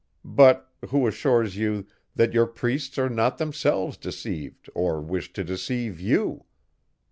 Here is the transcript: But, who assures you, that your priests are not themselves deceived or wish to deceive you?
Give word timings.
But, 0.25 0.67
who 0.89 1.05
assures 1.05 1.57
you, 1.57 1.85
that 2.15 2.33
your 2.33 2.47
priests 2.47 2.97
are 2.97 3.07
not 3.07 3.37
themselves 3.37 3.97
deceived 3.97 4.67
or 4.73 4.99
wish 4.99 5.31
to 5.33 5.43
deceive 5.43 5.99
you? 5.99 6.45